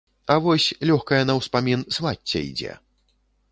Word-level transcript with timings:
А 0.35 0.37
вось, 0.45 0.65
лёгкая 0.91 1.19
на 1.31 1.35
ўспамін, 1.41 1.85
свацця 1.99 2.43
ідзе. 2.49 2.73